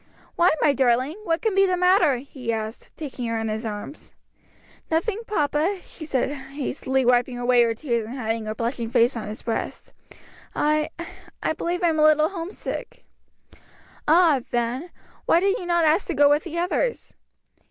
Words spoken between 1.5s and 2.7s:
be the matter?" he